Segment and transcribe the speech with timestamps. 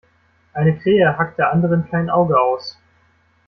[0.53, 2.79] Eine Krähe hackt der anderen kein Auge aus.